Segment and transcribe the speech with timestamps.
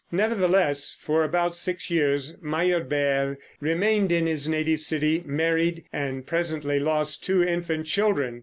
[0.11, 7.23] Nevertheless, for about six years Meyerbeer remained in his native city, married, and presently lost
[7.23, 8.39] two infant children.